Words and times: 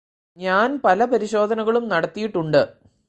ഞാന് 0.37 0.79
പല 0.79 1.05
പരിശോധനകളും 1.05 1.87
നടത്തിയിട്ടുണ്ട് 1.89 2.61